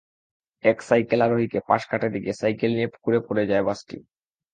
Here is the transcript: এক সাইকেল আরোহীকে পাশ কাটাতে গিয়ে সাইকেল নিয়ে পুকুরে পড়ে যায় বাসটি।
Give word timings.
এক 0.63 0.77
সাইকেল 0.81 1.19
আরোহীকে 1.21 1.59
পাশ 1.69 1.81
কাটাতে 1.91 2.17
গিয়ে 2.23 2.39
সাইকেল 2.41 2.71
নিয়ে 2.73 2.91
পুকুরে 2.93 3.19
পড়ে 3.27 3.43
যায় 3.45 3.63
বাসটি। 3.63 3.97